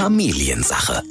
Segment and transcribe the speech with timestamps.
[0.00, 1.02] Familiensache.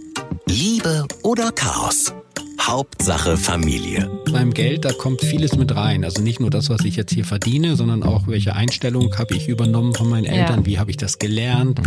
[0.47, 2.12] Liebe oder Chaos?
[2.59, 4.09] Hauptsache Familie.
[4.31, 6.04] Beim Geld, da kommt vieles mit rein.
[6.04, 9.47] Also nicht nur das, was ich jetzt hier verdiene, sondern auch welche Einstellung habe ich
[9.47, 10.65] übernommen von meinen Eltern, Ja.
[10.65, 11.79] wie habe ich das gelernt,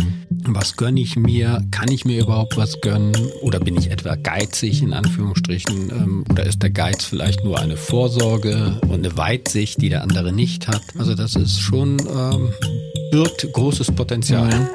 [0.45, 4.81] was gönne ich mir, kann ich mir überhaupt was gönnen oder bin ich etwa geizig
[4.81, 9.89] in Anführungsstrichen ähm, oder ist der Geiz vielleicht nur eine Vorsorge und eine Weitsicht, die
[9.89, 10.81] der andere nicht hat.
[10.97, 12.53] Also das ist schon, ähm,
[13.11, 14.69] birgt großes Potenzial.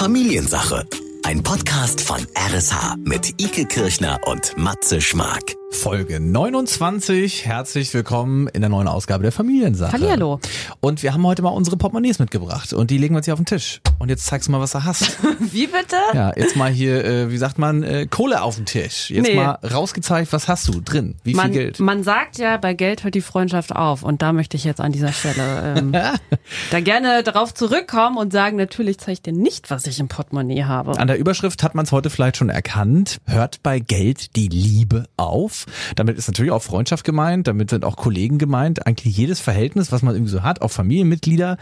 [0.00, 0.86] Familiensache.
[1.24, 5.59] Ein Podcast von RSH mit Ike Kirchner und Matze Schmark.
[5.72, 7.46] Folge 29.
[7.46, 9.92] Herzlich willkommen in der neuen Ausgabe der Familiensache.
[9.92, 10.40] Hallihallo.
[10.80, 13.40] Und wir haben heute mal unsere Portemonnaies mitgebracht und die legen wir jetzt hier auf
[13.40, 13.80] den Tisch.
[13.98, 15.18] Und jetzt zeigst du mal, was du hast.
[15.38, 15.96] Wie bitte?
[16.12, 19.10] Ja, jetzt mal hier, äh, wie sagt man, äh, Kohle auf den Tisch.
[19.10, 19.36] Jetzt Nee.
[19.36, 21.14] mal rausgezeigt, was hast du drin?
[21.22, 21.80] Wie Man, viel Geld?
[21.80, 24.02] man sagt ja, bei Geld hört die Freundschaft auf.
[24.02, 25.92] Und da möchte ich jetzt an dieser Stelle ähm,
[26.72, 30.64] da gerne darauf zurückkommen und sagen, natürlich zeige ich dir nicht, was ich im Portemonnaie
[30.64, 30.98] habe.
[30.98, 33.18] An der Überschrift hat man es heute vielleicht schon erkannt.
[33.26, 35.59] Hört bei Geld die Liebe auf?
[35.96, 38.86] Damit ist natürlich auch Freundschaft gemeint, damit sind auch Kollegen gemeint.
[38.86, 41.56] Eigentlich jedes Verhältnis, was man irgendwie so hat, auch Familienmitglieder.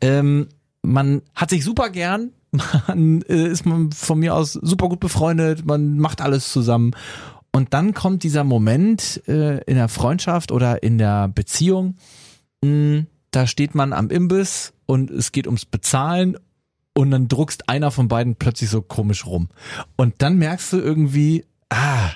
[0.00, 0.48] Ähm,
[0.82, 2.30] man hat sich super gern,
[2.88, 6.92] man äh, ist man von mir aus super gut befreundet, man macht alles zusammen.
[7.52, 11.96] Und dann kommt dieser Moment äh, in der Freundschaft oder in der Beziehung,
[12.64, 16.36] mh, da steht man am Imbiss und es geht ums Bezahlen
[16.94, 19.48] und dann druckst einer von beiden plötzlich so komisch rum.
[19.96, 22.10] Und dann merkst du irgendwie, ah,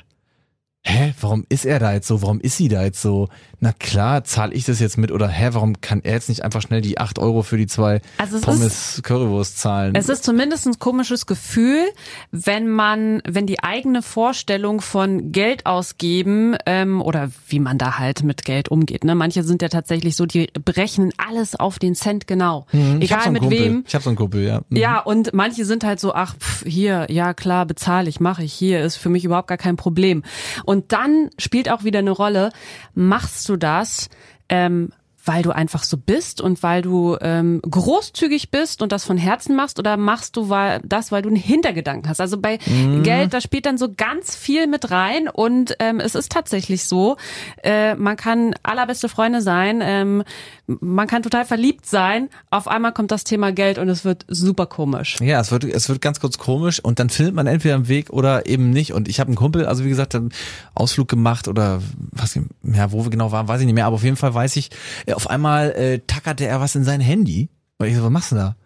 [0.87, 2.21] hä, warum ist er da jetzt so?
[2.23, 3.29] Warum ist sie da jetzt so?
[3.61, 6.61] Na klar, zahle ich das jetzt mit oder hä, warum kann er jetzt nicht einfach
[6.61, 9.95] schnell die 8 Euro für die zwei Also es Pommes Currywurst zahlen?
[9.95, 11.87] Es ist zumindest ein komisches Gefühl,
[12.31, 18.23] wenn man, wenn die eigene Vorstellung von Geld ausgeben ähm, oder wie man da halt
[18.23, 19.05] mit Geld umgeht.
[19.05, 19.15] Ne?
[19.15, 22.67] Manche sind ja tatsächlich so, die berechnen alles auf den Cent genau.
[22.73, 23.59] Mhm, Egal so mit Kumpel.
[23.59, 23.85] wem.
[23.89, 24.61] Ich habe so einen Kumpel, ja.
[24.69, 24.77] Mhm.
[24.77, 28.53] Ja, und manche sind halt so, ach, pff, hier, ja klar, bezahle ich, mache ich,
[28.53, 30.23] hier, ist für mich überhaupt gar kein Problem.
[30.67, 32.51] Und dann spielt auch wieder eine Rolle,
[32.95, 34.09] machst du das,
[34.49, 34.91] ähm,
[35.25, 39.57] weil du einfach so bist und weil du ähm, großzügig bist und das von Herzen
[39.57, 42.21] machst oder machst du weil, das, weil du einen Hintergedanken hast?
[42.21, 42.59] Also bei
[43.03, 47.17] Geld, da spielt dann so ganz viel mit rein und ähm, es ist tatsächlich so,
[47.63, 50.25] äh, man kann allerbeste Freunde sein, ähm,
[50.67, 54.67] man kann total verliebt sein, auf einmal kommt das Thema Geld und es wird super
[54.67, 55.17] komisch.
[55.21, 58.11] Ja, es wird, es wird ganz kurz komisch und dann findet man entweder einen Weg
[58.11, 58.93] oder eben nicht.
[58.93, 60.33] Und ich habe einen Kumpel, also wie gesagt, einen
[60.75, 61.81] Ausflug gemacht oder
[62.13, 64.57] was, ja, wo wir genau waren, weiß ich nicht mehr, aber auf jeden Fall weiß
[64.57, 64.71] ich,
[65.15, 67.49] auf einmal äh, tackerte er was in sein Handy.
[67.79, 68.57] Und ich so, was machst du da?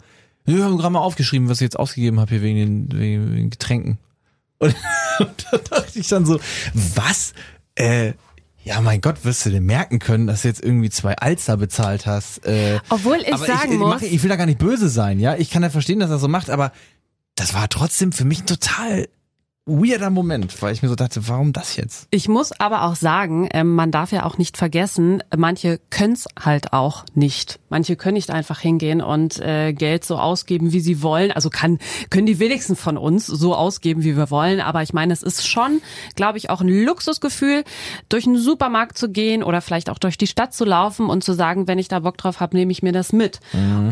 [0.44, 3.50] Wir haben gerade mal aufgeschrieben, was ich jetzt ausgegeben habe hier wegen den, wegen den
[3.50, 3.98] Getränken.
[4.59, 4.75] Und,
[5.20, 6.41] und da dachte ich dann so,
[6.94, 7.32] was?
[7.75, 8.12] Äh,
[8.64, 12.06] ja, mein Gott, wirst du dir merken können, dass du jetzt irgendwie zwei Alster bezahlt
[12.06, 12.44] hast.
[12.47, 15.20] Äh, Obwohl ich sagen ich, ich, muss- mache- ich will da gar nicht böse sein,
[15.20, 15.36] ja.
[15.36, 16.72] Ich kann ja verstehen, dass er so macht, aber
[17.34, 19.09] das war trotzdem für mich total
[19.68, 22.08] weirder Moment, weil ich mir so dachte, warum das jetzt?
[22.10, 26.72] Ich muss aber auch sagen, ähm, man darf ja auch nicht vergessen, manche können's halt
[26.72, 27.60] auch nicht.
[27.68, 31.30] Manche können nicht einfach hingehen und äh, Geld so ausgeben, wie sie wollen.
[31.30, 31.78] Also kann
[32.10, 34.60] können die wenigsten von uns so ausgeben, wie wir wollen.
[34.60, 35.80] Aber ich meine, es ist schon,
[36.16, 37.64] glaube ich, auch ein Luxusgefühl,
[38.08, 41.34] durch einen Supermarkt zu gehen oder vielleicht auch durch die Stadt zu laufen und zu
[41.34, 43.40] sagen, wenn ich da Bock drauf habe, nehme ich mir das mit.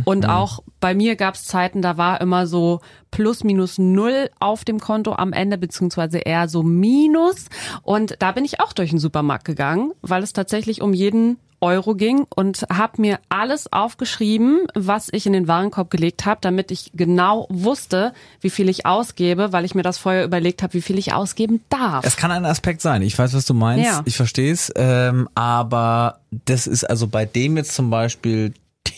[0.04, 2.80] Und auch bei mir gab's Zeiten, da war immer so
[3.16, 7.46] plus minus null auf dem Konto am Ende, beziehungsweise eher so minus.
[7.82, 11.94] Und da bin ich auch durch den Supermarkt gegangen, weil es tatsächlich um jeden Euro
[11.94, 16.90] ging und habe mir alles aufgeschrieben, was ich in den Warenkorb gelegt habe, damit ich
[16.94, 18.12] genau wusste,
[18.42, 21.62] wie viel ich ausgebe, weil ich mir das vorher überlegt habe, wie viel ich ausgeben
[21.70, 22.04] darf.
[22.04, 23.00] Es kann ein Aspekt sein.
[23.00, 23.86] Ich weiß, was du meinst.
[23.86, 24.02] Ja.
[24.04, 24.70] Ich verstehe es.
[24.76, 28.52] Ähm, aber das ist also bei dem jetzt zum Beispiel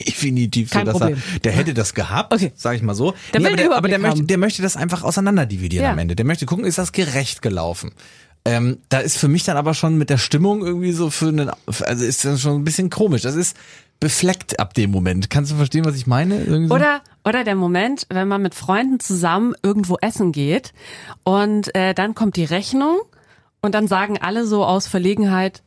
[0.07, 1.17] definitiv so, Kein dass Problem.
[1.35, 2.53] er, der hätte das gehabt, Okay.
[2.55, 3.15] sag ich mal so.
[3.33, 5.93] Der will aber, der, aber der möchte, der möchte das einfach auseinander dividieren Ja.
[5.93, 6.17] am Ende.
[6.17, 7.93] Der möchte gucken, ist das gerecht gelaufen.
[8.45, 11.51] Ähm, da ist für mich dann aber schon mit der Stimmung irgendwie so für einen,
[11.67, 13.23] also ist das schon ein bisschen komisch.
[13.23, 13.57] Das ist
[14.01, 15.29] befleckt ab dem Moment.
[15.29, 16.45] Kannst du verstehen, was ich meine?
[16.69, 16.75] So?
[16.75, 20.73] Oder, oder der Moment, wenn man mit Freunden zusammen irgendwo essen geht
[21.25, 23.01] und äh, dann kommt die Rechnung
[23.61, 25.63] und dann sagen alle so aus Verlegenheit,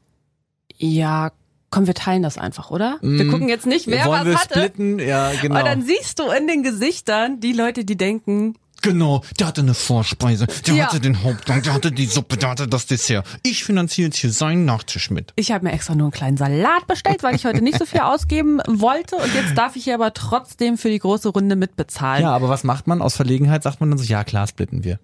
[0.77, 1.31] ja,
[1.71, 2.99] komm, wir teilen das einfach, oder?
[3.01, 4.53] Wir gucken jetzt nicht, wer Wollen was wir hatte.
[4.59, 4.99] splitten?
[4.99, 5.57] Ja, genau.
[5.59, 9.75] Und dann siehst du in den Gesichtern die Leute, die denken, Genau, der hatte eine
[9.75, 10.85] Vorspeise, der Ja.
[10.87, 13.27] hatte den Hauptgang, der hatte die Suppe, der hatte das Dessert.
[13.43, 15.33] Ich finanziere jetzt hier seinen Nachtisch mit.
[15.35, 17.99] ich habe mir extra nur einen kleinen Salat bestellt, weil ich heute nicht so viel
[18.01, 22.23] ausgeben wollte und jetzt darf ich hier aber trotzdem für die große Runde mitbezahlen.
[22.23, 23.03] Ja, aber was macht man?
[23.03, 24.97] Aus Verlegenheit sagt man dann so, ja klar, splitten wir.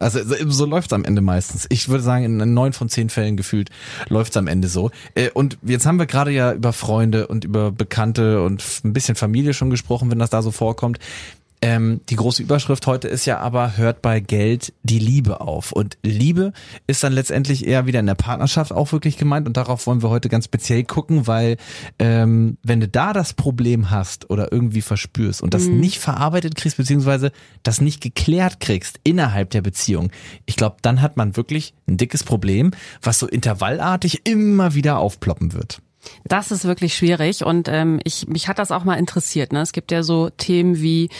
[0.00, 1.66] Also so, läuft's am Ende meistens.
[1.68, 3.68] Ich würde sagen, in neun von zehn Fällen gefühlt
[4.08, 4.90] läuft's am Ende so.
[5.14, 9.14] Äh, Und jetzt haben wir gerade ja über Freunde und über Bekannte und ein bisschen
[9.14, 10.98] Familie schon gesprochen, wenn das da so vorkommt.
[11.62, 15.72] Ähm, die große Überschrift heute ist ja aber, hört bei Geld die Liebe auf.
[15.72, 16.52] Und Liebe
[16.86, 19.46] ist dann letztendlich eher wieder in der Partnerschaft auch wirklich gemeint.
[19.46, 21.58] Und darauf wollen wir heute ganz speziell gucken, weil
[21.98, 25.80] ähm, wenn du da das Problem hast oder irgendwie verspürst und das Mhm.
[25.80, 27.30] nicht verarbeitet kriegst, beziehungsweise
[27.62, 30.10] das nicht geklärt kriegst innerhalb der Beziehung,
[30.46, 32.70] ich glaube, dann hat man wirklich ein dickes Problem,
[33.02, 35.82] was so intervallartig immer wieder aufploppen wird.
[36.24, 39.52] Das ist wirklich schwierig und ähm, ich mich hat das auch mal interessiert.
[39.52, 39.60] Ne?
[39.60, 41.10] Es gibt ja so Themen wie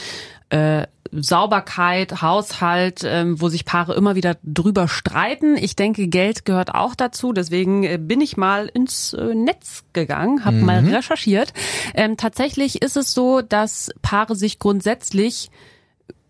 [0.51, 5.57] äh, Sauberkeit, Haushalt, ähm, wo sich Paare immer wieder drüber streiten.
[5.57, 7.33] Ich denke, Geld gehört auch dazu.
[7.33, 11.53] Deswegen äh, bin ich mal ins äh, Netz gegangen, habe mal recherchiert.
[11.95, 15.51] Ähm, tatsächlich ist es so, dass Paare sich grundsätzlich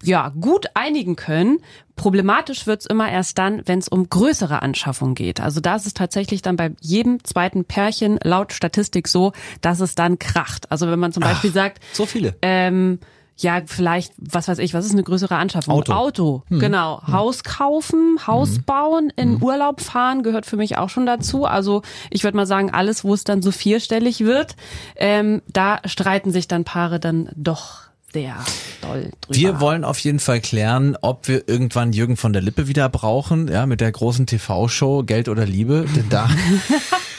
[0.02, 1.58] ja, gut einigen können.
[1.97, 5.41] Problematisch wird's immer erst dann, wenn es um größere Anschaffungen geht.
[5.41, 9.94] Also da ist es tatsächlich dann bei jedem zweiten Pärchen laut Statistik so, dass es
[9.94, 10.70] dann kracht.
[10.70, 12.35] Also wenn man zum Beispiel sagt, So viele.
[12.41, 12.99] ähm,
[13.37, 15.75] ja, vielleicht, was weiß ich, was ist eine größere Anschaffung?
[15.75, 15.93] Auto.
[15.93, 17.02] Auto, genau.
[17.06, 21.47] Haus kaufen, Haus bauen, in Urlaub fahren gehört für mich auch schon dazu.
[21.47, 21.81] Also
[22.11, 24.56] ich würde mal sagen, alles, wo es dann so vierstellig wird,
[24.97, 28.36] ähm, da streiten sich dann Paare dann doch sehr
[28.80, 29.38] doll drüber.
[29.38, 33.48] Wir wollen auf jeden Fall klären, ob wir irgendwann Jürgen von der Lippe wieder brauchen,
[33.48, 35.86] ja, mit der großen TV-Show Geld oder Liebe.
[35.96, 36.28] Denn da,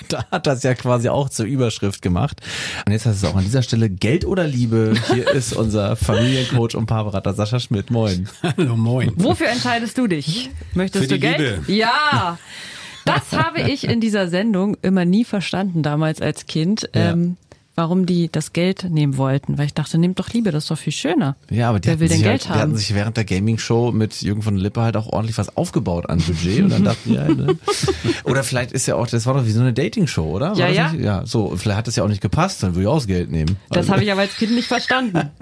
[0.09, 2.41] da hat das ja quasi auch zur Überschrift gemacht.
[2.85, 4.93] Und jetzt heißt es auch an dieser Stelle Geld oder Liebe.
[5.13, 7.91] Hier ist unser Familiencoach und Paarberater Sascha Schmidt.
[7.91, 8.27] Moin.
[8.43, 9.13] Hallo, moin.
[9.15, 10.49] Wofür entscheidest du dich?
[10.73, 11.67] Möchtest Für du Geld?
[11.67, 11.73] Liebe.
[11.73, 12.37] Ja.
[13.05, 16.89] Das habe ich in dieser Sendung immer nie verstanden damals als Kind.
[16.93, 17.11] Ja.
[17.11, 17.37] Ähm,
[17.81, 20.77] warum die das Geld nehmen wollten, weil ich dachte, nehmt doch Liebe, das ist doch
[20.77, 21.35] viel schöner.
[21.49, 22.77] Ja, aber die, Wer hatten will denn sich, Geld halt, die hatten haben?
[22.77, 26.19] sich während der Gaming-Show mit Jürgen von der Lippe halt auch ordentlich was aufgebaut an
[26.19, 27.57] Budget und dann dachten die halt, ne?
[28.25, 30.51] Oder vielleicht ist ja auch, das war doch wie so eine Dating-Show, oder?
[30.51, 30.91] War Ja, das ja.
[30.91, 31.03] Nicht?
[31.05, 33.31] Ja, so, vielleicht hat es ja auch nicht gepasst, dann würde ich auch das Geld
[33.31, 33.57] nehmen.
[33.71, 35.29] Das habe ich aber als Kind nicht verstanden.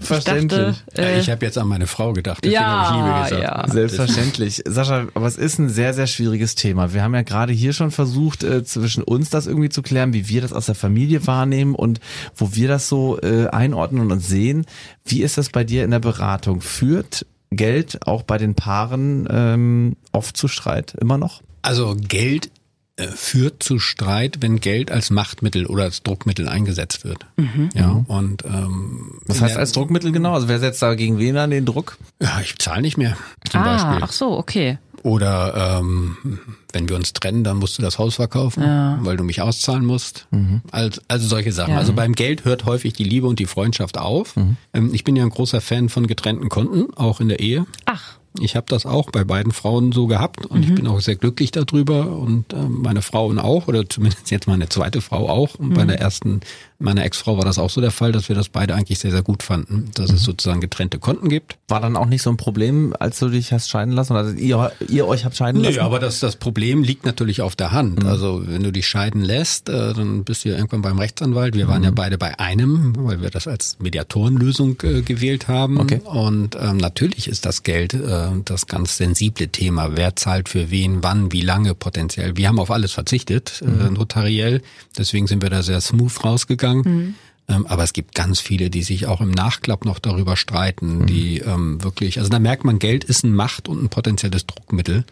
[0.00, 0.76] Ich verständlich.
[0.96, 3.42] Ja, äh, ich habe jetzt an meine Frau gedacht, deswegen Ja, habe ich Liebe gesagt.
[3.66, 3.72] ja.
[3.72, 4.62] Selbstverständlich.
[4.66, 6.92] Sascha, aber es ist ein sehr, sehr schwieriges Thema.
[6.94, 10.28] Wir haben ja gerade hier schon versucht, äh, zwischen uns das irgendwie zu klären, wie
[10.28, 12.00] wir das aus der Familie wahrnehmen und
[12.34, 14.66] wo wir das so äh, einordnen und sehen.
[15.04, 16.60] Wie ist das bei dir in der Beratung?
[16.60, 21.42] Führt Geld auch bei den Paaren ähm, oft zu Streit immer noch?
[21.62, 22.50] Also Geld
[22.96, 27.26] äh, führt zu Streit, wenn Geld als Machtmittel oder als Druckmittel eingesetzt wird.
[27.74, 30.34] Ja, und ähm, Was heißt als Druckmittel genau?
[30.34, 31.98] Also wer setzt da gegen wen an den Druck?
[32.22, 33.16] ja, ich zahle nicht mehr
[33.50, 34.04] zum ah, Beispiel.
[34.04, 34.78] ach so, okay.
[35.04, 36.16] Oder ähm,
[36.72, 38.62] wenn wir uns trennen, dann musst du das Haus verkaufen,
[39.02, 40.26] weil du mich auszahlen musst.
[40.70, 41.74] Also, also solche Sachen.
[41.74, 41.78] Ja.
[41.78, 44.34] Also beim Geld hört häufig die Liebe und die Freundschaft auf.
[44.72, 47.66] Ähm, ich bin ja ein großer Fan von getrennten Konten, auch in der Ehe.
[47.84, 51.14] Ach, Ich habe das auch bei beiden Frauen so gehabt und ich bin auch sehr
[51.14, 55.54] glücklich darüber und äh, meine Frauen auch oder zumindest jetzt meine zweite Frau auch.
[55.54, 56.40] Und bei der ersten,
[56.80, 59.22] meiner Ex-Frau war das auch so der Fall, dass wir das beide eigentlich sehr, sehr
[59.22, 61.58] gut fanden, dass es sozusagen getrennte Konten gibt.
[61.68, 64.14] War dann auch nicht so ein Problem, als du dich hast scheiden lassen?
[64.14, 65.76] Oder ihr, ihr euch habt scheiden lassen?
[65.76, 68.04] Nee, aber das, das Problem liegt natürlich auf der Hand.
[68.04, 71.54] Also wenn du dich scheiden lässt, äh, dann bist du ja irgendwann beim Rechtsanwalt.
[71.54, 75.78] Wir waren ja beide bei einem, weil wir das als Mediatorenlösung äh, gewählt haben.
[75.78, 76.00] Okay.
[76.04, 79.96] Und ähm, natürlich ist das Geld äh, das ganz sensible Thema.
[79.96, 82.36] Wer zahlt für wen, wann, wie lange potenziell.
[82.36, 84.62] Wir haben auf alles verzichtet, äh, notariell.
[84.96, 86.84] Deswegen sind wir da sehr smooth rausgegangen.
[86.86, 87.14] Ähm,
[87.46, 91.82] aber es gibt ganz viele, die sich auch im Nachklapp noch darüber streiten, die ähm,
[91.82, 95.04] wirklich, also da merkt man, Geld ist ein Macht- und ein potenzielles Druckmittel.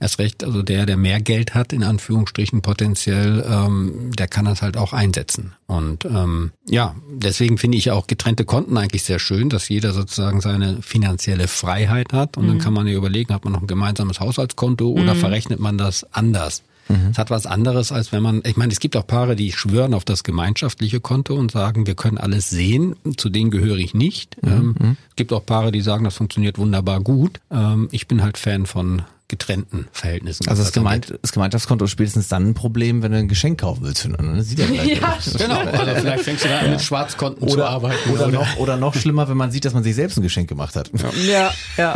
[0.00, 4.62] Erst recht, also der, der mehr Geld hat, in Anführungsstrichen potenziell, ähm, der kann das
[4.62, 5.52] halt auch einsetzen.
[5.66, 10.40] Und ähm, ja, deswegen finde ich auch getrennte Konten eigentlich sehr schön, dass jeder sozusagen
[10.40, 12.36] seine finanzielle Freiheit hat.
[12.36, 15.76] Und dann kann man ja überlegen, hat man noch ein gemeinsames Haushaltskonto oder verrechnet man
[15.76, 16.62] das anders?
[17.10, 19.94] Es hat was anderes, als wenn man, ich meine, es gibt auch Paare, die schwören
[19.94, 24.36] auf das gemeinschaftliche Konto und sagen, wir können alles sehen, zu denen gehöre ich nicht.
[24.42, 27.40] Ähm, es gibt auch Paare, die sagen, das funktioniert wunderbar gut.
[27.50, 29.02] Ähm, ich bin halt Fan von
[29.34, 30.46] getrennten Verhältnissen.
[30.48, 31.06] Also das, das angeht.
[31.08, 34.36] Gemeint, das Gemeinschaftskonto ist spätestens dann ein Problem, wenn du ein Geschenk kaufen willst füreinander.
[34.36, 35.18] Das sieht ja gleich Ja.
[35.36, 38.10] Genau, also vielleicht fängst du da an, mit Schwarzkonten zu Oder, arbeiten.
[38.10, 40.76] oder, noch, oder noch schlimmer, wenn man sieht, dass man sich selbst ein Geschenk gemacht
[40.76, 40.90] hat.
[41.26, 41.94] ja, ja.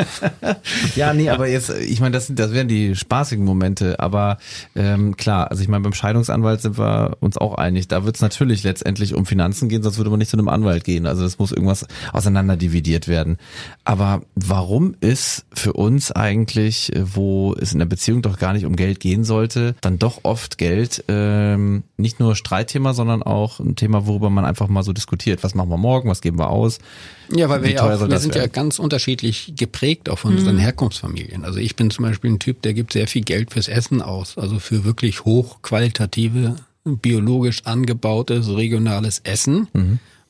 [0.96, 4.38] Ja, nee, aber jetzt, ich meine, das, das wären die spaßigen Momente, aber
[4.74, 8.22] ähm, klar, also ich meine, beim Scheidungsanwalt sind wir uns auch einig, da wird es
[8.22, 11.06] natürlich letztendlich um Finanzen gehen, sonst würde man nicht zu einem Anwalt gehen.
[11.06, 13.36] Also das muss irgendwas auseinander dividiert werden.
[13.84, 18.64] Aber warum ist für uns eigentlich, äh, wo es in der Beziehung doch gar nicht
[18.64, 23.76] um Geld gehen sollte, dann doch oft Geld ähm, nicht nur Streitthema, sondern auch ein
[23.76, 25.44] Thema, worüber man einfach mal so diskutiert.
[25.44, 26.78] Was machen wir morgen, was geben wir aus?
[27.30, 28.52] Ja, weil wir ja auch, wir sind ja werden?
[28.52, 31.44] ganz unterschiedlich geprägt auch von unseren Herkunftsfamilien.
[31.44, 34.38] Also ich bin zum Beispiel ein Typ, der gibt sehr viel Geld fürs Essen aus,
[34.38, 39.68] also für wirklich hochqualitative, biologisch angebautes, regionales Essen.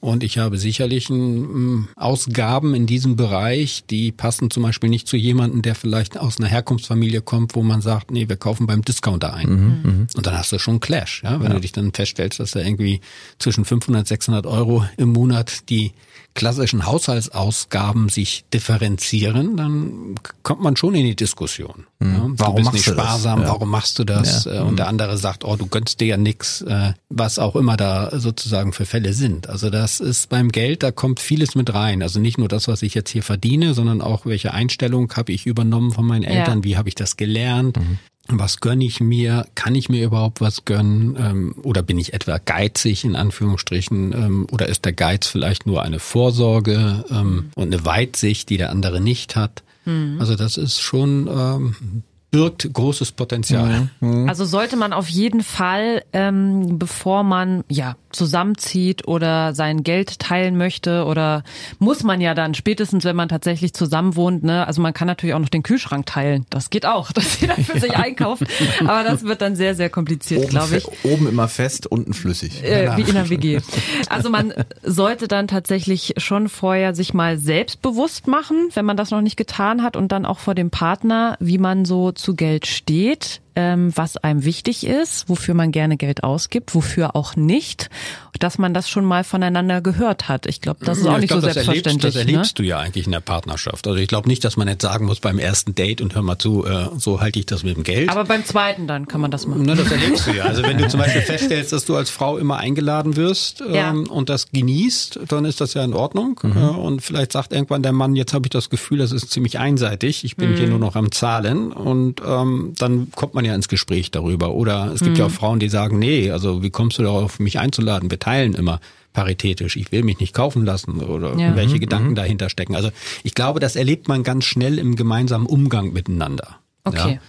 [0.00, 5.16] Und ich habe sicherlich ein, Ausgaben in diesem Bereich, die passen zum Beispiel nicht zu
[5.16, 9.34] jemandem, der vielleicht aus einer Herkunftsfamilie kommt, wo man sagt, nee, wir kaufen beim Discounter
[9.34, 9.48] ein.
[9.48, 11.40] Mhm, und dann hast du schon einen Clash, ja?
[11.40, 11.54] wenn ja.
[11.54, 13.00] du dich dann feststellst, dass da irgendwie
[13.38, 15.92] zwischen 500, 600 Euro im Monat die
[16.38, 20.14] klassischen Haushaltsausgaben sich differenzieren, dann
[20.45, 21.88] kommt man schon in die Diskussion.
[21.99, 22.14] Mhm.
[22.14, 23.49] Ja, warum du bist nicht sparsam, ja.
[23.49, 24.45] warum machst du das?
[24.45, 24.52] Ja.
[24.52, 24.76] Äh, und mhm.
[24.76, 28.73] der andere sagt, oh, du gönnst dir ja nix, äh, was auch immer da sozusagen
[28.73, 29.49] für Fälle sind.
[29.49, 32.04] Also das ist beim Geld, da kommt vieles mit rein.
[32.04, 35.45] Also nicht nur das, was ich jetzt hier verdiene, sondern auch welche Einstellung habe ich
[35.45, 37.99] übernommen von meinen Eltern, wie habe ich das gelernt, mhm
[38.30, 39.47] was gönne ich mir?
[39.54, 41.16] Kann ich mir überhaupt was gönnen?
[41.18, 44.12] Ähm, oder bin ich etwa geizig in Anführungsstrichen?
[44.12, 48.70] Ähm, oder ist der Geiz vielleicht nur eine Vorsorge ähm, und eine Weitsicht, die der
[48.70, 49.62] andere nicht hat?
[49.87, 50.16] Mhm.
[50.20, 53.88] Also das ist schon ähm, birgt großes Potenzial.
[54.00, 54.23] Mhm.
[54.23, 54.28] mhm.
[54.28, 60.56] Also sollte man auf jeden Fall, ähm, bevor man ja zusammenzieht oder sein Geld teilen
[60.56, 61.42] möchte oder
[61.78, 65.35] muss man ja dann spätestens, wenn man tatsächlich zusammen wohnt, ne, also man kann natürlich
[65.35, 66.47] auch noch den Kühlschrank teilen.
[66.50, 67.80] Das geht auch, dass jeder für ja.
[67.80, 68.44] sich einkauft.
[68.80, 70.87] Aber das wird dann sehr, sehr kompliziert, glaube ich.
[71.04, 72.62] Oben immer fest, unten flüssig.
[72.64, 73.61] Äh, wie in der WG.
[74.08, 79.20] Also man sollte dann tatsächlich schon vorher sich mal selbstbewusst machen, wenn man das noch
[79.20, 83.40] nicht getan hat und dann auch vor dem Partner, wie man so zu Geld steht
[83.58, 87.90] was einem wichtig ist, wofür man gerne Geld ausgibt, wofür auch nicht,
[88.38, 90.46] dass man das schon mal voneinander gehört hat.
[90.46, 92.14] Ich glaube, das ist auch ja, nicht glaub, so das selbstverständlich.
[92.14, 92.62] Erlebst, das erlebst ne?
[92.62, 93.86] du ja eigentlich in der Partnerschaft.
[93.86, 96.38] Also ich glaube nicht, dass man jetzt sagen muss beim ersten Date und hör mal
[96.38, 98.10] zu, äh, so halte ich das mit dem Geld.
[98.10, 99.62] Aber beim zweiten dann kann man das machen.
[99.64, 100.44] Na, das erlebst du ja.
[100.44, 103.90] Also wenn du zum Beispiel feststellst, dass du als Frau immer eingeladen wirst ähm, ja.
[103.90, 106.40] und das genießt, dann ist das ja in Ordnung.
[106.42, 106.56] Mhm.
[106.56, 109.58] Äh, und vielleicht sagt irgendwann der Mann, jetzt habe ich das Gefühl, das ist ziemlich
[109.58, 110.24] einseitig.
[110.24, 110.56] Ich bin mhm.
[110.56, 111.72] hier nur noch am Zahlen.
[111.72, 114.54] Und ähm, dann kommt man ja ins Gespräch darüber.
[114.54, 115.20] Oder es gibt mhm.
[115.20, 118.10] ja auch Frauen, die sagen, nee, also wie kommst du darauf, mich einzuladen?
[118.10, 118.80] Wir teilen immer
[119.12, 119.76] paritätisch.
[119.76, 121.56] Ich will mich nicht kaufen lassen oder ja.
[121.56, 121.80] welche mhm.
[121.80, 122.14] Gedanken mhm.
[122.14, 122.76] dahinter stecken.
[122.76, 122.90] Also
[123.24, 126.58] ich glaube, das erlebt man ganz schnell im gemeinsamen Umgang miteinander.
[126.84, 127.14] Okay.
[127.14, 127.20] Ja?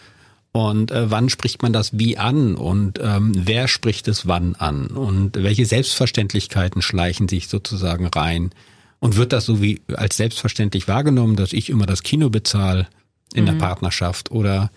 [0.52, 4.88] Und äh, wann spricht man das wie an und ähm, wer spricht es wann an
[4.88, 8.52] und welche Selbstverständlichkeiten schleichen sich sozusagen rein
[9.00, 12.88] und wird das so wie als selbstverständlich wahrgenommen, dass ich immer das Kino bezahle
[13.34, 13.48] in mhm.
[13.48, 14.72] der Partnerschaft oder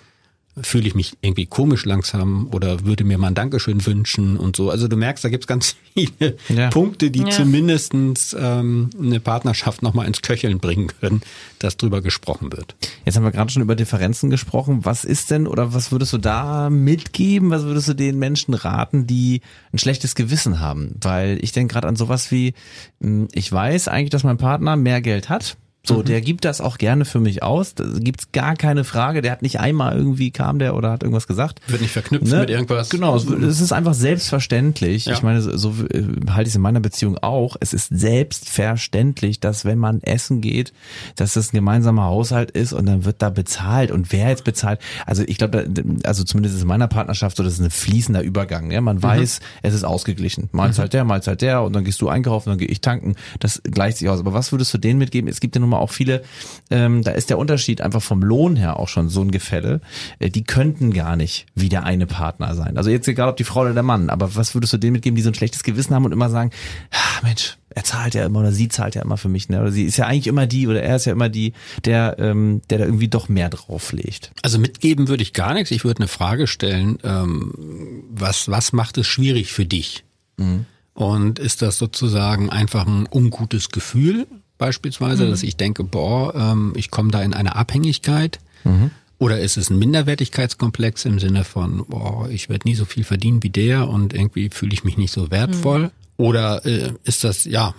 [0.61, 4.69] fühle ich mich irgendwie komisch langsam oder würde mir mal ein Dankeschön wünschen und so.
[4.69, 6.69] Also du merkst, da gibt's ganz viele ja.
[6.69, 7.31] Punkte, die ja.
[7.31, 11.23] zumindestens ähm, eine Partnerschaft nochmal ins Köcheln bringen können,
[11.59, 12.75] dass drüber gesprochen wird.
[13.07, 14.85] Jetzt haben wir gerade schon über Differenzen gesprochen.
[14.85, 17.51] Was ist denn oder was würdest du da mitgeben?
[17.51, 19.41] Was würdest du den Menschen raten, die
[19.73, 20.97] ein schlechtes Gewissen haben?
[21.01, 22.53] Weil ich denke gerade an sowas wie,
[23.01, 26.05] hm, ich weiß eigentlich, dass mein Partner mehr Geld hat so, mhm.
[26.05, 27.75] der gibt das auch gerne für mich aus.
[27.75, 29.21] Da gibt's gar keine Frage.
[29.21, 31.61] Der hat nicht einmal irgendwie kam der oder hat irgendwas gesagt.
[31.67, 32.41] Wird nicht verknüpft ne?
[32.41, 32.89] mit irgendwas.
[32.89, 35.07] Genau, es, es ist einfach selbstverständlich.
[35.07, 35.15] Ja.
[35.15, 37.57] Ich meine, so, so äh, halte ich es in meiner Beziehung auch.
[37.59, 40.73] Es ist selbstverständlich, dass wenn man essen geht,
[41.17, 43.91] dass das ein gemeinsamer Haushalt ist und dann wird da bezahlt.
[43.91, 44.81] Und wer jetzt bezahlt?
[45.05, 45.69] Also ich glaube,
[46.05, 48.71] also zumindest ist in meiner Partnerschaft so, das ist ein fließender Übergang.
[48.71, 48.81] Ja?
[48.81, 49.03] Man mhm.
[49.03, 50.49] weiß, es ist ausgeglichen.
[50.53, 50.75] Mal mhm.
[50.75, 53.17] zahlt der, mal zahlt der und dann gehst du einkaufen, dann gehe ich tanken.
[53.41, 54.21] Das gleicht sich aus.
[54.21, 55.29] Aber was würdest du denen mitgeben?
[55.29, 56.23] Es gibt ja nun mal auch viele,
[56.71, 59.81] ähm, da ist der Unterschied einfach vom Lohn her auch schon so ein Gefälle.
[60.19, 62.77] Äh, die könnten gar nicht wie der eine Partner sein.
[62.77, 65.17] Also jetzt egal, ob die Frau oder der Mann, aber was würdest du denen mitgeben,
[65.17, 66.51] die so ein schlechtes Gewissen haben und immer sagen,
[66.93, 69.61] ah, Mensch, er zahlt ja immer oder sie zahlt ja immer für mich, ne?
[69.61, 71.53] Oder sie ist ja eigentlich immer die oder er ist ja immer die,
[71.85, 74.33] der, ähm, der da irgendwie doch mehr drauflegt.
[74.43, 75.71] Also mitgeben würde ich gar nichts.
[75.71, 80.05] Ich würde eine Frage stellen, ähm, was, was macht es schwierig für dich?
[80.37, 80.67] Mhm.
[80.95, 84.27] Und ist das sozusagen einfach ein ungutes Gefühl?
[84.63, 85.31] Beispielsweise, mhm.
[85.31, 88.39] dass ich denke, boah, ähm, ich komme da in eine Abhängigkeit.
[88.63, 88.93] Mhm.
[89.19, 93.43] Oder ist es ein Minderwertigkeitskomplex im Sinne von, boah, ich werde nie so viel verdienen
[93.43, 95.85] wie der und irgendwie fühle ich mich nicht so wertvoll?
[95.85, 95.91] Mhm.
[96.19, 97.75] Oder äh, ist das, ja,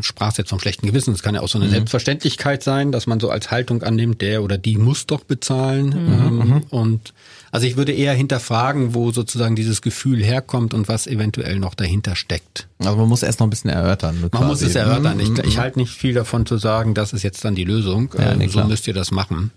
[0.00, 1.72] sprach jetzt vom schlechten Gewissen, das kann ja auch so eine mhm.
[1.72, 5.86] Selbstverständlichkeit sein, dass man so als Haltung annimmt, der oder die muss doch bezahlen.
[5.86, 6.12] Mhm.
[6.12, 6.62] Ähm, mhm.
[6.70, 7.14] und
[7.50, 12.14] also ich würde eher hinterfragen, wo sozusagen dieses Gefühl herkommt und was eventuell noch dahinter
[12.14, 12.68] steckt.
[12.78, 14.20] Aber man muss erst noch ein bisschen erörtern.
[14.20, 14.44] Man quasi.
[14.44, 15.18] muss es erörtern.
[15.18, 18.14] Ich, ich halte nicht viel davon zu sagen, das ist jetzt dann die Lösung.
[18.18, 19.50] Ja, nee, so müsst ihr das machen.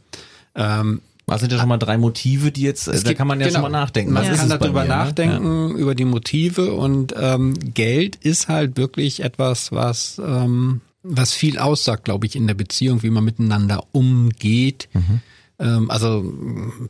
[0.55, 3.48] Ähm, was sind ja schon mal drei Motive, die jetzt, es da kann man ja
[3.48, 4.13] genau, schon mal nachdenken.
[4.13, 4.96] Man kann darüber mir, ne?
[4.96, 5.75] nachdenken, ja.
[5.78, 12.06] über die Motive und ähm, Geld ist halt wirklich etwas, was, ähm, was viel aussagt,
[12.06, 14.90] glaube ich, in der Beziehung, wie man miteinander umgeht.
[14.94, 15.22] Mhm.
[15.60, 16.34] Ähm, also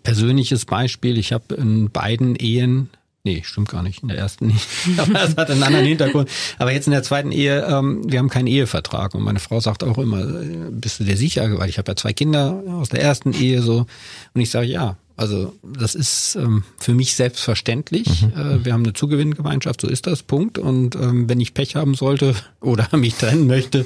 [0.04, 2.90] persönliches Beispiel, ich habe in beiden Ehen
[3.24, 4.02] Nee, stimmt gar nicht.
[4.02, 4.68] In der ersten nicht.
[4.98, 6.30] Aber das hat einen anderen Hintergrund.
[6.58, 9.14] Aber jetzt in der zweiten Ehe, ähm, wir haben keinen Ehevertrag.
[9.14, 10.24] Und meine Frau sagt auch immer,
[10.72, 11.60] bist du dir sicher?
[11.60, 13.86] Weil ich habe ja zwei Kinder aus der ersten Ehe so.
[14.34, 18.24] Und ich sage, ja, Also das ist ähm, für mich selbstverständlich.
[18.24, 18.30] Mhm.
[18.30, 20.58] Äh, wir haben eine Zugewinngemeinschaft, so ist das, Punkt.
[20.58, 23.86] Und ähm, wenn ich Pech haben sollte oder mich trennen möchte,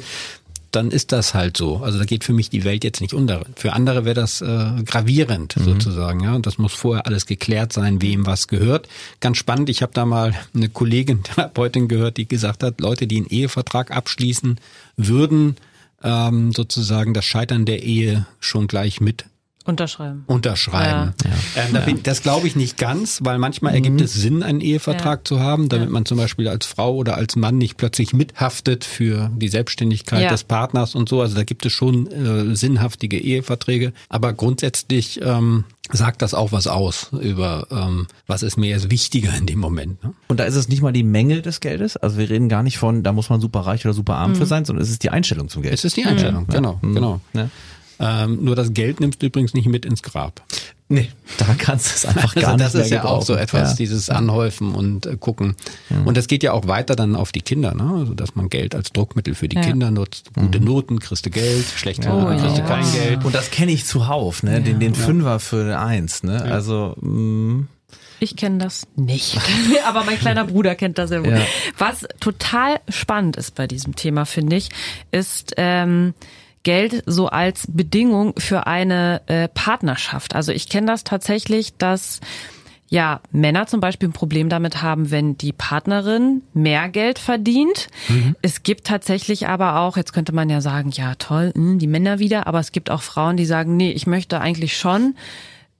[0.76, 1.78] dann ist das halt so.
[1.78, 3.46] Also da geht für mich die Welt jetzt nicht unter.
[3.56, 6.22] Für andere wäre das äh, gravierend sozusagen.
[6.22, 8.88] Ja, und das muss vorher alles geklärt sein, wem was gehört.
[9.20, 9.70] Ganz spannend.
[9.70, 13.92] Ich habe da mal eine Kollegin, Therapeutin gehört, die gesagt hat, Leute, die einen Ehevertrag
[13.92, 14.60] abschließen,
[14.98, 15.56] würden
[16.04, 19.26] ähm, sozusagen das Scheitern der Ehe schon gleich mit
[19.66, 20.24] Unterschreiben.
[20.28, 21.14] unterschreiben.
[21.56, 23.76] Ähm, da bin, das glaube ich nicht ganz, weil manchmal Mhm.
[23.78, 25.24] ergibt es Sinn, einen Ehevertrag Ja.
[25.26, 29.32] zu haben, damit man zum Beispiel als Frau oder als Mann nicht plötzlich mithaftet für
[29.36, 30.30] die Selbstständigkeit Ja.
[30.30, 31.20] des Partners und so.
[31.22, 33.92] Also da gibt es schon äh, sinnhaftige Eheverträge.
[34.08, 39.36] Aber grundsätzlich ähm, sagt das auch was aus über, ähm, was ist mir jetzt wichtiger
[39.36, 40.04] in dem Moment.
[40.04, 40.14] Ne?
[40.28, 41.98] Und da ist es nicht mal die Menge des Geldes.
[41.98, 44.46] Also wir reden gar nicht von, da muss man super reich oder super arm für
[44.46, 45.74] sein, sondern es ist die Einstellung zum Geld.
[45.74, 47.20] Es ist die Einstellung, genau, genau.
[48.00, 48.24] Ja.
[48.26, 50.42] Ähm, nur das Geld nimmst du übrigens nicht mit ins Grab.
[50.88, 51.10] Nee,
[51.40, 53.72] da kannst du es einfach gar also nicht das mehr ist ja auch so etwas,
[53.72, 53.76] Ja.
[53.76, 55.56] dieses Anhäufen und äh, gucken.
[56.06, 57.92] Und das geht ja auch weiter dann auf die Kinder, ne?
[58.02, 59.64] Also dass man Geld als Druckmittel für die Ja.
[59.64, 60.30] Kinder nutzt.
[60.36, 62.64] Gute Noten, kriegst du Geld, schlechte Oh, Noten, kriegst ja.
[62.64, 63.26] du kein Geld.
[63.26, 64.62] Und das kenne ich zuhauf, ne?
[64.62, 66.44] Den, den Fünfer für eine Eins, ne?
[66.44, 67.64] Also mh,
[68.20, 69.40] Ich kenne das nicht.
[69.88, 71.32] Aber mein kleiner Bruder kennt das sehr gut.
[71.32, 71.42] Ja.
[71.80, 74.70] Was total spannend ist bei diesem Thema, finde ich,
[75.12, 76.14] ist ähm,
[76.66, 80.36] Geld so als Bedingung für eine äh, Partnerschaft.
[80.36, 82.20] Also ich kenne das tatsächlich, dass
[82.88, 87.88] ja, Männer zum Beispiel ein Problem damit haben, wenn die Partnerin mehr Geld verdient.
[88.42, 92.20] Es gibt tatsächlich aber auch, jetzt könnte man ja sagen, ja toll, hm, die Männer
[92.20, 95.16] wieder, aber es gibt auch Frauen, die sagen, nee, ich möchte eigentlich schon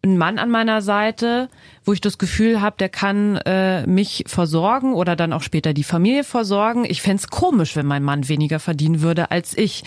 [0.06, 1.50] einen Mann an meiner Seite,
[1.84, 5.84] wo ich das Gefühl habe, der kann äh, mich versorgen oder dann auch später die
[5.84, 6.86] Familie versorgen.
[6.86, 9.84] Ich fänd's komisch, wenn mein Mann weniger verdienen würde als ich.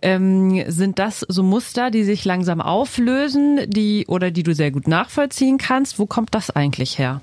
[0.00, 4.86] Ähm, sind das so Muster, die sich langsam auflösen, die oder die du sehr gut
[4.86, 5.98] nachvollziehen kannst?
[5.98, 7.20] Wo kommt das eigentlich her?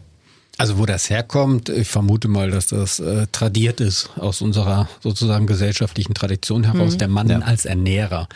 [0.58, 5.48] Also wo das herkommt, ich vermute mal, dass das äh, tradiert ist aus unserer sozusagen
[5.48, 8.28] gesellschaftlichen Tradition heraus, der Mann als Ernährer.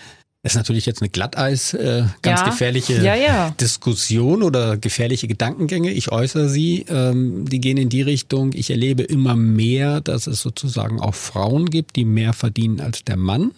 [0.45, 2.45] Ist natürlich jetzt eine Glatteis, äh, ganz Ja.
[2.49, 3.51] gefährliche Ja, ja.
[3.61, 5.91] Diskussion oder gefährliche Gedankengänge.
[5.91, 8.51] Ich äußere sie, ähm, die gehen in die Richtung.
[8.53, 13.15] Ich erlebe immer mehr, dass es sozusagen auch Frauen gibt, die mehr verdienen als der
[13.15, 13.51] Mann.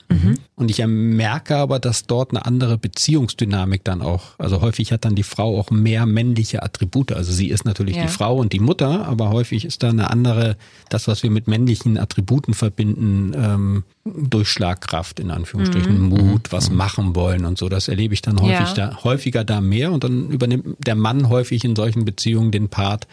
[0.57, 5.13] Und ich merke aber, dass dort eine andere Beziehungsdynamik dann auch, also häufig hat dann
[5.13, 7.11] die Frau auch mehr männliche Attribute.
[7.11, 8.03] Also sie ist natürlich Ja.
[8.03, 10.55] die Frau und die Mutter, aber häufig ist da eine andere,
[10.89, 17.45] das, was wir mit männlichen Attributen verbinden, ähm, Durchschlagkraft in Anführungsstrichen, Mut, was machen wollen
[17.45, 17.69] und so.
[17.69, 18.89] Das erlebe ich dann häufig Ja.
[18.91, 23.07] da, häufiger da mehr und dann übernimmt der Mann häufig in solchen Beziehungen den Part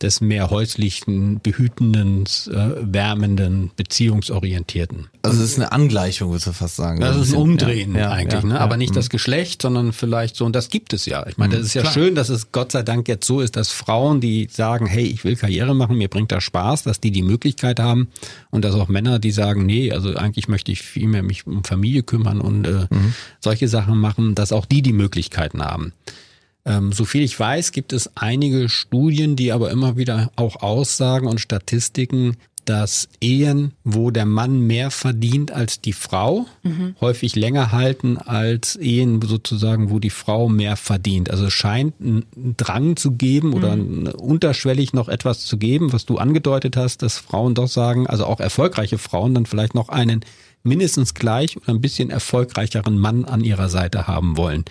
[0.00, 5.08] des mehr häuslichen, behütenden, äh, wärmenden, beziehungsorientierten.
[5.22, 7.00] also es ist eine Angleichung, würdest du fast sagen.
[7.00, 7.38] Das ist ein.
[7.40, 8.54] Umdrehen Ja, eigentlich, ja, ne?
[8.54, 8.60] ja.
[8.60, 8.94] aber nicht Mhm.
[8.96, 11.26] das Geschlecht, sondern vielleicht so, und das gibt es ja.
[11.26, 11.92] Ich meine, das ist ja klar.
[11.92, 15.24] schön, dass es Gott sei Dank jetzt so ist, dass Frauen, die sagen, hey, ich
[15.24, 18.08] will Karriere machen, mir bringt das Spaß, dass die die Möglichkeit haben
[18.50, 21.64] und dass auch Männer, die sagen, nee, also eigentlich möchte ich viel mehr mich um
[21.64, 23.14] Familie kümmern und äh, Mhm.
[23.40, 25.92] solche Sachen machen, dass auch die die Möglichkeiten haben.
[26.68, 31.26] Ähm, so viel ich weiß, gibt es einige Studien, die aber immer wieder auch Aussagen
[31.26, 36.44] und Statistiken, dass Ehen, wo der Mann mehr verdient als die Frau,
[37.00, 41.30] häufig länger halten als Ehen sozusagen, wo die Frau mehr verdient.
[41.30, 42.26] Also es scheint einen
[42.58, 47.16] Drang zu geben oder ein- unterschwellig noch etwas zu geben, was du angedeutet hast, dass
[47.16, 50.20] Frauen doch sagen, also auch erfolgreiche Frauen dann vielleicht noch einen
[50.62, 54.66] mindestens gleich oder ein bisschen erfolgreicheren Mann an ihrer Seite haben wollen.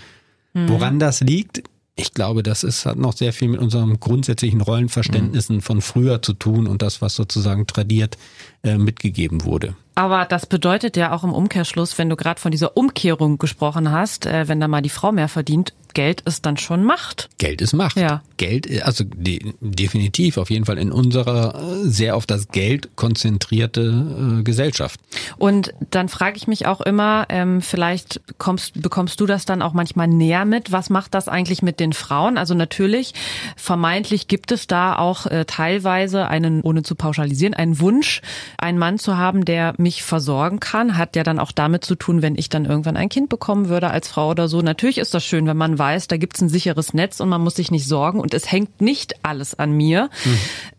[0.54, 1.64] Woran das liegt,
[2.00, 6.34] ich glaube, das ist, hat noch sehr viel mit unserem grundsätzlichen Rollenverständnissen von früher zu
[6.34, 8.18] tun und das, was sozusagen tradiert
[8.64, 9.76] äh, mitgegeben wurde.
[9.96, 14.28] Aber das bedeutet ja auch im Umkehrschluss, wenn du gerade von dieser Umkehrung gesprochen hast,
[14.28, 17.28] äh, wenn da mal die Frau mehr verdient, Geld ist dann schon Macht.
[17.40, 17.98] Geld ist Macht.
[17.98, 18.22] Ja.
[18.38, 24.40] Geld, äh, also de, definitiv, auf jeden Fall in unserer sehr auf das Geld konzentrierte
[24.40, 25.00] äh, Gesellschaft.
[25.38, 29.74] Und dann frage ich mich auch immer, ähm, vielleicht kommst, bekommst du das dann auch
[29.74, 30.72] manchmal näher mit.
[30.72, 32.38] Was macht das eigentlich mit den Frauen?
[32.38, 33.16] Also natürlich,
[33.56, 38.22] vermeintlich gibt es da auch äh, teilweise einen, ohne zu pauschalisieren, einen Wunsch,
[38.58, 40.98] einen Mann zu haben, der mich versorgen kann.
[40.98, 43.90] Hat ja dann auch damit zu tun, wenn ich dann irgendwann ein Kind bekommen würde
[43.90, 44.62] als Frau oder so.
[44.62, 47.56] Natürlich ist das schön, wenn man weiß, da gibt's ein sicheres Netz und man muss
[47.56, 50.10] sich nicht sorgen und es hängt nicht alles an mir.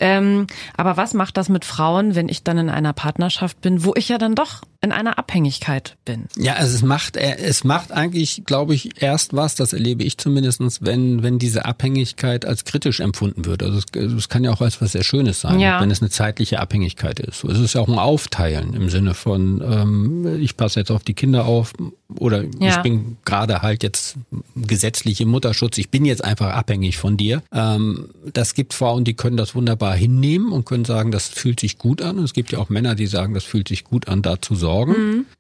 [0.01, 3.95] Ähm, aber was macht das mit Frauen, wenn ich dann in einer Partnerschaft bin, wo
[3.97, 6.27] ich ja dann doch in einer Abhängigkeit bin.
[6.37, 10.19] Ja, also es macht, äh, es macht eigentlich, glaube ich, erst was, das erlebe ich
[10.19, 13.65] zumindestens, wenn, wenn diese Abhängigkeit als kritisch empfunden wird.
[13.65, 15.81] Also es, es kann ja auch als was sehr Schönes sein, Ja.
[15.81, 17.43] wenn es eine zeitliche Abhängigkeit ist.
[17.43, 21.15] Es ist ja auch ein Aufteilen im Sinne von, ähm, ich passe jetzt auf die
[21.15, 21.73] Kinder auf
[22.17, 22.71] oder Ja.
[22.71, 24.17] ich bin gerade halt jetzt
[24.55, 27.43] gesetzlich im Mutterschutz, ich bin jetzt einfach abhängig von dir.
[27.53, 31.79] Ähm, das gibt Frauen, die können das wunderbar hinnehmen und können sagen, das fühlt sich
[31.79, 32.19] gut an.
[32.19, 34.55] Und es gibt ja auch Männer, die sagen, das fühlt sich gut an, da zu
[34.55, 34.68] sorgen.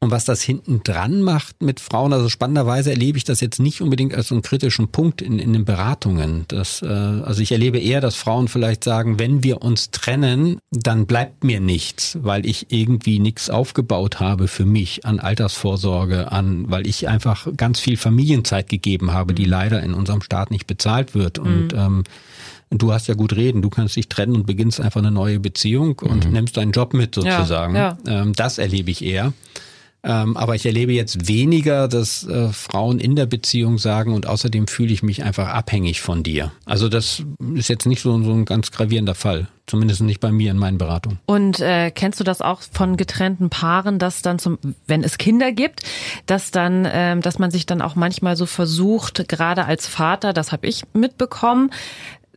[0.00, 3.80] Und was das hinten dran macht mit Frauen, also spannenderweise erlebe ich das jetzt nicht
[3.80, 6.44] unbedingt als so einen kritischen Punkt in, in den Beratungen.
[6.48, 11.06] Das, äh, also ich erlebe eher, dass Frauen vielleicht sagen, wenn wir uns trennen, dann
[11.06, 16.86] bleibt mir nichts, weil ich irgendwie nichts aufgebaut habe für mich an Altersvorsorge, an, weil
[16.86, 21.38] ich einfach ganz viel Familienzeit gegeben habe, die leider in unserem Staat nicht bezahlt wird.
[21.38, 22.04] Und ähm,
[22.70, 25.98] du hast ja gut reden, du kannst dich trennen und beginnst einfach eine neue Beziehung
[26.00, 27.74] und nimmst deinen Job mit sozusagen.
[27.74, 27.98] ja.
[28.06, 29.32] Ähm, das erlebe ich eher.
[30.04, 34.68] Ähm, aber ich erlebe jetzt weniger, dass äh, Frauen in der Beziehung sagen und außerdem
[34.68, 36.52] fühle ich mich einfach abhängig von dir.
[36.66, 39.48] Also das ist jetzt nicht so, so ein ganz gravierender Fall.
[39.66, 41.18] Zumindest nicht bei mir in meinen Beratungen.
[41.26, 45.52] Und äh, kennst du das auch von getrennten Paaren, dass dann zum, wenn es Kinder
[45.52, 45.82] gibt,
[46.24, 50.52] dass dann, ähm, dass man sich dann auch manchmal so versucht, gerade als Vater, das
[50.52, 51.70] habe ich mitbekommen,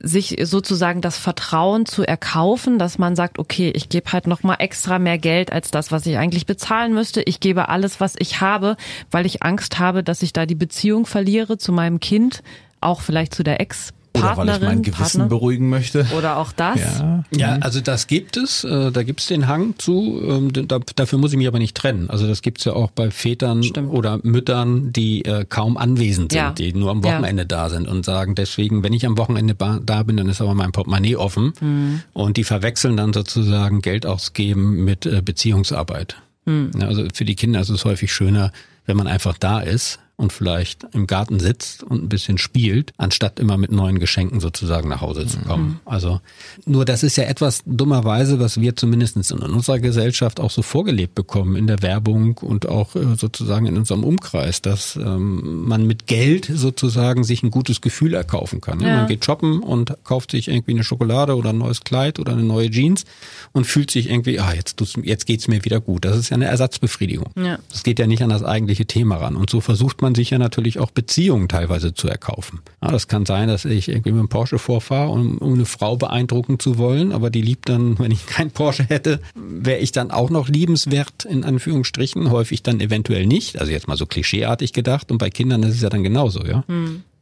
[0.04, 4.56] sich sozusagen das Vertrauen zu erkaufen, dass man sagt, okay, ich gebe halt noch mal
[4.56, 7.22] extra mehr Geld als das, was ich eigentlich bezahlen müsste.
[7.22, 8.78] Ich gebe alles, was ich habe,
[9.12, 12.44] weil ich Angst habe, dass ich da die Beziehung verliere zu meinem Kind,
[12.80, 13.94] auch vielleicht zu der Ex.
[14.14, 15.26] Oder weil ich mein Gewissen Partner.
[15.28, 16.06] beruhigen möchte.
[16.18, 16.80] Oder auch das.
[16.80, 17.24] Ja.
[17.36, 21.18] Ja, also das gibt es, äh, da gibt es den Hang zu, ähm, da, dafür
[21.18, 22.10] muss ich mich aber nicht trennen.
[22.10, 23.90] Also das gibt's ja auch bei Vätern Stimmt.
[23.92, 26.52] oder Müttern, die äh, kaum anwesend sind, Ja.
[26.52, 27.14] die nur am Ja.
[27.14, 30.54] Wochenende da sind und sagen, deswegen, wenn ich am Wochenende da bin, dann ist aber
[30.56, 31.54] mein Portemonnaie offen.
[31.62, 32.02] Mhm.
[32.14, 36.18] Und die verwechseln dann sozusagen Geld ausgeben mit äh, Beziehungsarbeit.
[36.46, 36.72] Mhm.
[36.78, 38.52] Ja, also für die Kinder ist es häufig schöner,
[38.86, 43.40] wenn man einfach da ist und vielleicht im Garten sitzt und ein bisschen spielt, anstatt
[43.40, 45.80] immer mit neuen Geschenken sozusagen nach Hause zu kommen.
[45.86, 46.22] Also
[46.66, 51.16] nur das ist ja etwas dummerweise, was wir zumindest in unserer Gesellschaft auch so vorgelebt
[51.16, 56.08] bekommen in der Werbung und auch äh, sozusagen in unserem Umkreis, dass ähm, man mit
[56.08, 58.80] Geld sozusagen sich ein gutes Gefühl erkaufen kann.
[58.80, 58.98] Ja.
[58.98, 62.44] Man geht shoppen und kauft sich irgendwie eine Schokolade oder ein neues Kleid oder eine
[62.44, 63.06] neue Jeans
[63.52, 66.06] und fühlt sich irgendwie, ah, jetzt, tut's- jetzt geht's mir wieder gut.
[66.06, 67.32] Das ist ja eine Ersatzbefriedigung.
[67.36, 67.58] Ja.
[67.72, 69.36] Das geht ja nicht an das eigentliche Thema ran.
[69.36, 72.60] Und so versucht man sich ja natürlich auch Beziehungen teilweise zu erkaufen.
[72.84, 75.96] Ja, das kann sein, dass ich irgendwie mit einem Porsche vorfahre, um, um eine Frau
[75.96, 80.12] beeindrucken zu wollen, aber die liebt dann, wenn ich keinen Porsche hätte, wäre ich dann
[80.12, 83.60] auch noch liebenswert, in Anführungsstrichen, häufig dann eventuell nicht.
[83.60, 85.12] Also jetzt mal so klischeeartig gedacht.
[85.12, 86.64] Und bei Kindern ist es ja dann genauso, ja.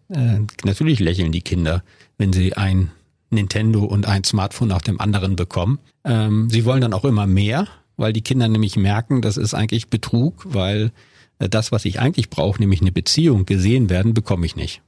[0.10, 1.84] Äh, natürlich lächeln die Kinder,
[2.18, 2.92] wenn sie ein
[3.30, 5.80] Nintendo und ein Smartphone nach dem anderen bekommen.
[6.04, 9.90] Ähm, sie wollen dann auch immer mehr, weil die Kinder nämlich merken, das ist eigentlich
[9.90, 10.92] Betrug, weil
[11.40, 14.82] das, was ich eigentlich brauche, nämlich eine Beziehung, gesehen werden, bekomme ich nicht.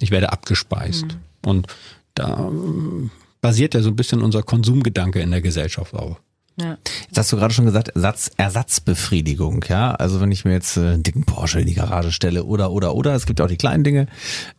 [0.00, 1.18] Ich werde abgespeist.
[1.44, 1.66] Und
[2.14, 3.08] da äh,
[3.40, 6.18] basiert ja so ein bisschen unser Konsumgedanke in der Gesellschaft auch.
[6.60, 6.76] Ja.
[7.06, 9.92] Jetzt hast du gerade schon gesagt, Ersatz, Ersatzbefriedigung, ja.
[9.92, 12.94] Also wenn ich mir jetzt äh, einen dicken Porsche in die Garage stelle oder oder
[12.94, 14.06] oder, es gibt ja auch die kleinen Dinge.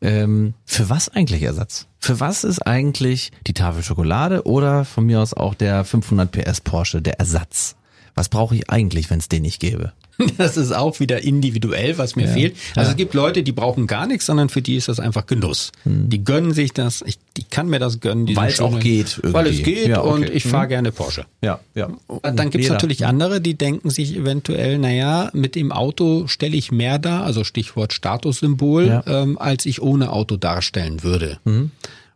[0.02, 1.88] Ähm, für was eigentlich Ersatz?
[2.00, 6.62] Für was ist eigentlich die Tafel Schokolade oder von mir aus auch der 500 PS
[6.62, 7.76] Porsche der Ersatz?
[8.16, 9.92] Was brauche ich eigentlich, wenn es den nicht gäbe?
[10.38, 12.56] Das ist auch wieder individuell, was mir fehlt.
[12.76, 15.72] Also es gibt Leute, die brauchen gar nichts, sondern für die ist das einfach Genuss.
[15.84, 17.02] Die gönnen sich das.
[17.08, 18.30] Ich, die kann mir das gönnen.
[18.36, 19.74] Weil es auch geht Weil es irgendwie.
[19.74, 20.10] geht Ja, okay.
[20.14, 21.26] und ich fahre gerne Porsche.
[21.42, 21.90] Ja, ja.
[22.08, 22.76] Und dann gibt's Jeder.
[22.76, 27.44] natürlich andere, die denken sich eventuell, naja, mit dem Auto stelle ich mehr dar, also
[27.44, 29.04] Stichwort Statussymbol, Ja.
[29.08, 31.40] ähm, als ich ohne Auto darstellen würde.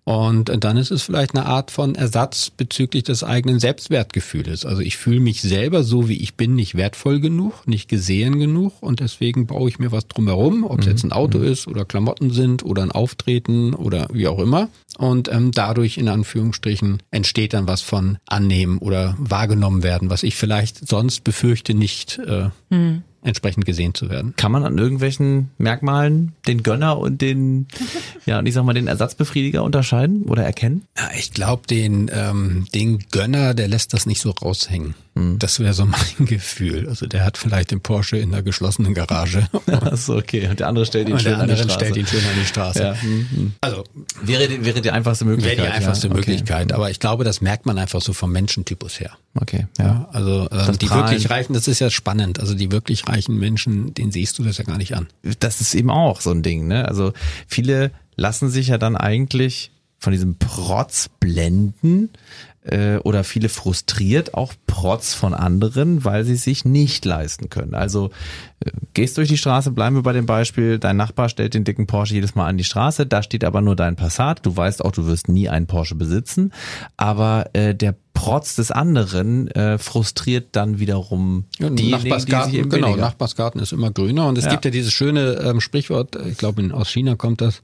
[0.06, 4.63] Und dann ist es vielleicht eine Art von Ersatz bezüglich des eigenen Selbstwertgefühles.
[4.63, 8.74] Also ich fühle mich selber so, wie ich bin, nicht wertvoll genug, nicht gesehen genug
[8.82, 12.30] und deswegen baue ich mir was drumherum, ob es jetzt ein Auto ist oder Klamotten
[12.30, 14.70] sind oder ein Auftreten oder wie auch immer.
[15.00, 20.36] Und ähm, dadurch in Anführungsstrichen entsteht dann was von annehmen oder wahrgenommen werden, was ich
[20.36, 22.50] vielleicht sonst befürchte, nicht äh,
[23.25, 24.33] entsprechend gesehen zu werden.
[24.38, 27.67] Kann man an irgendwelchen Merkmalen den Gönner und den,
[28.25, 30.83] ja, und ich sag mal, den Ersatzbefriediger unterscheiden oder erkennen?
[30.97, 34.95] Ja, ich glaube, den, ähm, den Gönner, der lässt das nicht so raushängen.
[35.39, 36.89] Das wäre so mein Gefühl.
[36.89, 40.49] Also der hat vielleicht den Porsche in einer geschlossenen Garage Achso, okay.
[40.49, 41.80] Und der andere stellt ihn schön der an die andere Straße.
[41.86, 42.84] stellt ihn schön an die Straße.
[42.84, 42.95] Ja.
[43.01, 43.54] mhm.
[43.62, 43.86] Also
[44.21, 45.67] Wäre, die- wäre die einfachste wäre Möglichkeit.
[45.67, 46.12] die einfachste ja.
[46.13, 46.19] okay.
[46.19, 46.73] Möglichkeit.
[46.73, 49.12] Aber ich glaube, das merkt man einfach so vom Menschentypus her.
[49.39, 49.86] Okay, ja.
[49.86, 51.06] Ja, also ähm, Das die Prahlen.
[51.10, 52.41] wirklich reichen, das ist ja spannend.
[52.41, 55.08] Also die wirklich reichen Menschen, denen siehst du das ja gar nicht an.
[55.39, 56.88] Das ist eben auch so ein Ding, ne?
[56.89, 57.13] Also
[57.47, 59.71] viele lassen sich ja dann eigentlich
[60.06, 62.12] von diesem Protz blenden,
[62.65, 67.76] äh, oder viele frustriert auch Protz von anderen, weil sie sich nicht leisten können.
[67.76, 68.10] Also
[68.60, 71.88] äh, gehst durch die Straße, bleiben wir bei dem Beispiel, dein Nachbar stellt den dicken
[71.88, 74.91] Porsche jedes Mal an die Straße, da steht aber nur dein Passat, du weißt auch,
[74.91, 76.54] du wirst nie einen Porsche besitzen,
[76.98, 82.88] aber äh, der Protz des anderen äh, frustriert dann wiederum ja, die Nachbarsgarten, die genau,
[82.88, 83.02] weniger.
[83.02, 84.52] Nachbarsgarten ist immer grüner und es ja.
[84.52, 87.62] gibt ja dieses schöne ähm, Sprichwort, ich glaube aus China kommt das,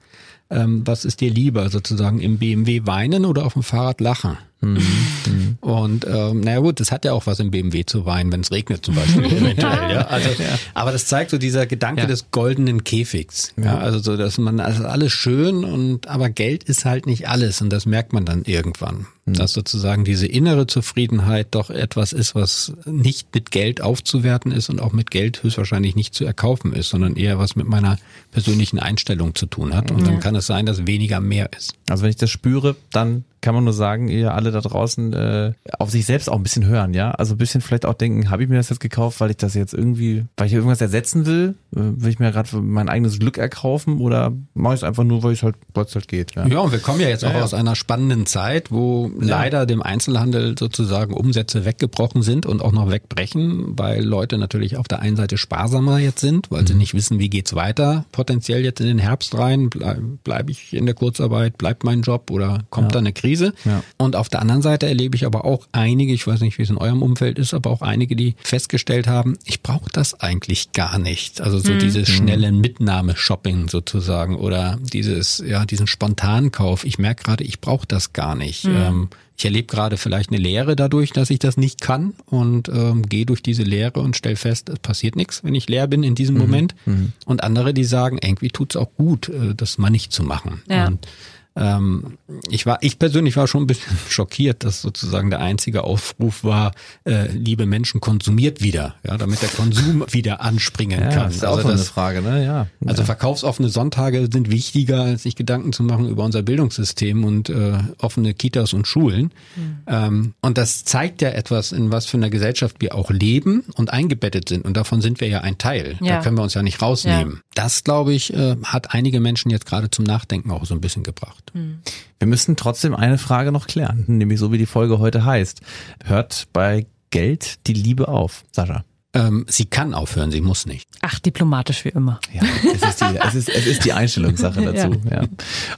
[0.51, 4.37] ähm, was ist dir lieber, sozusagen im BMW weinen oder auf dem Fahrrad lachen?
[4.61, 5.57] Mhm.
[5.59, 8.51] Und ähm, naja gut, das hat ja auch was im BMW zu weinen, wenn es
[8.51, 9.91] regnet zum Beispiel eventuell.
[9.91, 10.01] ja.
[10.07, 10.59] Also, ja.
[10.75, 12.07] Aber das zeigt so dieser Gedanke ja.
[12.07, 13.53] des goldenen Käfigs.
[13.57, 13.79] Ja.
[13.79, 17.71] also so, dass man also alles schön und aber Geld ist halt nicht alles und
[17.71, 19.07] das merkt man dann irgendwann.
[19.25, 19.33] Mhm.
[19.33, 24.81] Dass sozusagen diese innere Zufriedenheit doch etwas ist, was nicht mit Geld aufzuwerten ist und
[24.81, 27.97] auch mit Geld höchstwahrscheinlich nicht zu erkaufen ist, sondern eher was mit meiner
[28.31, 29.91] persönlichen Einstellung zu tun hat.
[29.91, 31.75] Und dann kann es sein, dass weniger mehr ist.
[31.89, 35.53] Also wenn ich das spüre, dann kann man nur sagen, ihr alle da draußen äh,
[35.79, 37.11] auf sich selbst auch ein bisschen hören, ja.
[37.11, 39.55] Also ein bisschen vielleicht auch denken, habe ich mir das jetzt gekauft, weil ich das
[39.55, 43.39] jetzt irgendwie, weil ich irgendwas ersetzen will, äh, will ich mir gerade mein eigenes Glück
[43.39, 46.35] erkaufen oder mache ich es einfach nur, weil es halt, weil es halt geht.
[46.35, 46.45] Ja.
[46.45, 49.20] ja, und wir kommen ja jetzt auch ja, aus einer spannenden Zeit, wo ja.
[49.27, 54.87] Leider dem Einzelhandel sozusagen Umsätze weggebrochen sind und auch noch wegbrechen, weil Leute natürlich auf
[54.87, 56.67] der einen Seite sparsamer jetzt sind, weil mhm.
[56.67, 60.73] sie nicht wissen, wie geht's weiter, potenziell jetzt in den Herbst rein, bleibe bleib ich
[60.73, 63.31] in der Kurzarbeit, bleibt mein Job oder kommt da eine Krise?
[63.31, 63.53] Krise.
[63.65, 63.83] Ja.
[63.97, 66.69] Und auf der anderen Seite erlebe ich aber auch einige, ich weiß nicht, wie es
[66.69, 70.99] in eurem Umfeld ist, aber auch einige, die festgestellt haben, ich brauche das eigentlich gar
[70.99, 71.41] nicht.
[71.41, 71.79] Also so mhm.
[71.79, 72.13] dieses mhm.
[72.13, 76.83] schnelle Mitnahme-Shopping sozusagen oder dieses, ja, diesen Spontankauf.
[76.83, 78.65] Ich merke gerade, ich brauche das gar nicht.
[78.65, 78.75] Mhm.
[78.75, 79.00] Ähm,
[79.37, 83.25] ich erlebe gerade vielleicht eine Lehre dadurch, dass ich das nicht kann und ähm, gehe
[83.25, 86.35] durch diese Lehre und stelle fest, es passiert nichts, wenn ich leer bin in diesem
[86.35, 86.41] mhm.
[86.41, 86.75] Moment.
[86.85, 87.13] Mhm.
[87.25, 90.61] Und andere, die sagen, irgendwie tut es auch gut, äh, das mal nicht zu machen.
[90.69, 90.87] Ja.
[90.87, 91.07] Und
[91.55, 92.17] ähm,
[92.49, 96.71] ich war, ich persönlich war schon ein bisschen schockiert, dass sozusagen der einzige Aufruf war,
[97.03, 101.23] äh, liebe Menschen, konsumiert wieder, ja, damit der Konsum wieder anspringen ja, kann.
[101.25, 102.45] Das ist also auch das, eine Frage, ne?
[102.45, 102.67] Ja.
[102.85, 107.79] Also verkaufsoffene Sonntage sind wichtiger, als sich Gedanken zu machen über unser Bildungssystem und äh,
[107.97, 109.33] offene Kitas und Schulen.
[109.55, 109.77] Mhm.
[109.87, 113.91] Ähm, und das zeigt ja etwas, in was für einer Gesellschaft wir auch leben und
[113.91, 114.63] eingebettet sind.
[114.63, 115.97] Und davon sind wir ja ein Teil.
[115.99, 116.15] Ja.
[116.15, 117.33] Da können wir uns ja nicht rausnehmen.
[117.33, 117.41] Ja.
[117.55, 121.03] Das, glaube ich, äh, hat einige Menschen jetzt gerade zum Nachdenken auch so ein bisschen
[121.03, 121.51] gebracht gemacht.
[121.53, 121.81] Hm.
[122.19, 125.61] Wir müssen trotzdem eine Frage noch klären, nämlich so wie die Folge heute heißt.
[126.03, 128.83] Hört bei Geld die Liebe auf, Sascha?
[129.13, 130.87] Ähm, sie kann aufhören, sie muss nicht.
[131.01, 132.21] Ach, diplomatisch wie immer.
[132.33, 132.43] Ja,
[132.73, 134.95] es ist die, es ist, es ist die Einstellungssache dazu.
[135.09, 135.23] ja.
[135.23, 135.27] ja.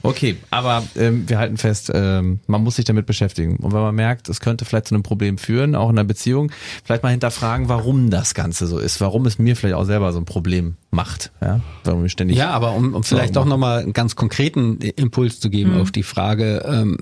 [0.02, 3.56] Okay, aber ähm, wir halten fest, ähm, man muss sich damit beschäftigen.
[3.56, 6.52] Und wenn man merkt, es könnte vielleicht zu einem Problem führen, auch in einer Beziehung,
[6.84, 10.20] vielleicht mal hinterfragen, warum das Ganze so ist, warum es mir vielleicht auch selber so
[10.20, 11.32] ein Problem macht.
[11.40, 12.36] Ja, warum ich ständig.
[12.36, 15.80] Ja, aber um, um vielleicht auch nochmal einen ganz konkreten Impuls zu geben mhm.
[15.80, 16.98] auf die Frage, ähm,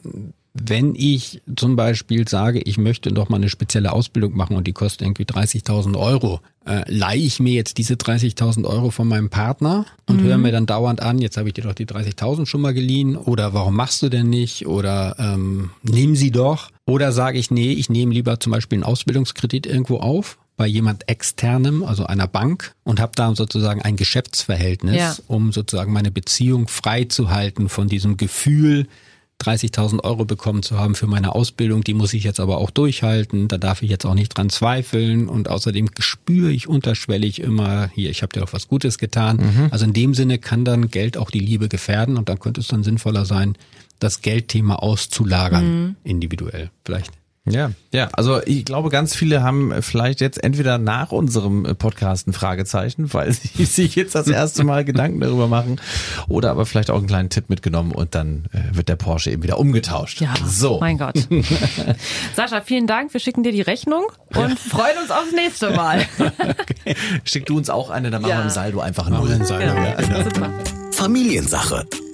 [0.54, 4.72] wenn ich zum Beispiel sage, ich möchte doch mal eine spezielle Ausbildung machen und die
[4.72, 9.86] kostet irgendwie 30.000 Euro, äh, leihe ich mir jetzt diese 30.000 Euro von meinem Partner
[10.06, 10.24] und mhm.
[10.24, 13.16] höre mir dann dauernd an, jetzt habe ich dir doch die 30.000 schon mal geliehen
[13.16, 17.72] oder warum machst du denn nicht oder ähm, nimm sie doch oder sage ich, nee,
[17.72, 22.74] ich nehme lieber zum Beispiel einen Ausbildungskredit irgendwo auf bei jemand externem, also einer Bank
[22.84, 25.16] und habe da sozusagen ein Geschäftsverhältnis, ja.
[25.26, 28.86] um sozusagen meine Beziehung frei zu halten von diesem Gefühl,
[29.42, 33.48] 30.000 Euro bekommen zu haben für meine Ausbildung, die muss ich jetzt aber auch durchhalten,
[33.48, 38.10] da darf ich jetzt auch nicht dran zweifeln und außerdem spüre ich unterschwellig immer, hier,
[38.10, 39.36] ich habe dir auch was Gutes getan.
[39.36, 39.68] Mhm.
[39.70, 42.68] Also in dem Sinne kann dann Geld auch die Liebe gefährden und dann könnte es
[42.68, 43.56] dann sinnvoller sein,
[43.98, 45.96] das Geldthema auszulagern, mhm.
[46.04, 47.12] individuell vielleicht.
[47.44, 52.32] Ja, ja, also ich glaube, ganz viele haben vielleicht jetzt entweder nach unserem Podcast ein
[52.32, 55.80] Fragezeichen, weil sie sich jetzt das erste Mal Gedanken darüber machen,
[56.28, 59.42] oder aber vielleicht auch einen kleinen Tipp mitgenommen und dann äh, wird der Porsche eben
[59.42, 60.20] wieder umgetauscht.
[60.20, 60.78] Ja, so.
[60.78, 61.16] mein Gott.
[62.36, 63.12] Sascha, vielen Dank.
[63.12, 64.56] Wir schicken dir die Rechnung und ja.
[64.56, 66.06] freuen uns aufs nächste Mal.
[66.18, 66.94] okay.
[67.24, 68.38] Schick du uns auch eine, dann machen ja.
[68.38, 69.74] wir im Saldo einfach nur einen Saldo.
[69.74, 69.94] Ja.
[69.94, 70.22] Genau.
[70.22, 70.50] Super.
[70.92, 71.86] Familiensache